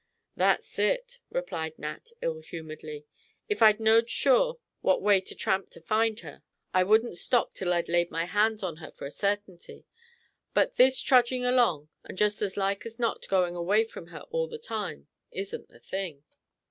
[0.35, 3.05] "That's it," replied Nat, ill humoredly;
[3.47, 6.41] "if I knowed sure what way to tramp to find her,
[6.73, 9.85] I wouldn't stop till I'd laid my hands on her for a certainty;
[10.55, 14.47] but this trudging along, and just as like as not going away from her all
[14.47, 16.23] the time, isn't the thing."